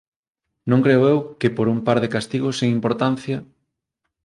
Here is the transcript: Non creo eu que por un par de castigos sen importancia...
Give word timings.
Non 0.69 0.83
creo 0.85 1.03
eu 1.13 1.19
que 1.39 1.49
por 1.55 1.67
un 1.73 1.79
par 1.87 1.97
de 2.03 2.11
castigos 2.15 2.57
sen 2.59 2.69
importancia... 2.77 3.37